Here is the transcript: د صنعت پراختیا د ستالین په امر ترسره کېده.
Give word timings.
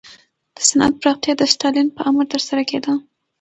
د 0.55 0.57
صنعت 0.69 0.93
پراختیا 1.01 1.33
د 1.37 1.43
ستالین 1.53 1.87
په 1.95 2.01
امر 2.09 2.25
ترسره 2.33 2.63
کېده. 2.69 2.93